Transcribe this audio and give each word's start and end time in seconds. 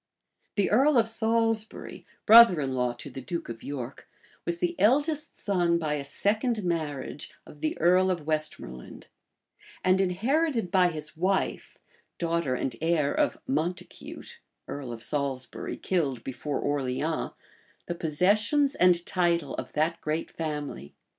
The 0.55 0.71
earl 0.71 0.97
of 0.97 1.07
Salisbury, 1.07 2.03
brother 2.25 2.59
in 2.59 2.73
law 2.73 2.93
to 2.93 3.09
the 3.11 3.21
duke 3.21 3.49
of 3.49 3.61
York, 3.61 4.09
was 4.47 4.57
the 4.57 4.75
eldest 4.79 5.37
son 5.37 5.77
by 5.77 5.93
a 5.93 6.03
second 6.03 6.63
marriage 6.63 7.31
of 7.45 7.61
the 7.61 7.77
earl 7.79 8.09
of 8.09 8.25
Westmoreland; 8.25 9.05
and 9.83 10.01
inherited 10.01 10.71
by 10.71 10.87
his 10.87 11.15
wife, 11.15 11.77
daughter 12.17 12.55
and 12.55 12.75
heir 12.81 13.13
of 13.13 13.37
Montacute, 13.47 14.39
earl 14.67 14.91
of 14.91 15.03
Salisbury, 15.03 15.77
killed 15.77 16.23
before 16.23 16.59
Orleans, 16.59 17.33
the 17.85 17.93
possessions 17.93 18.73
and 18.73 19.05
title 19.05 19.53
of 19.53 19.71
that 19.73 20.01
great 20.01 20.31
family. 20.31 20.95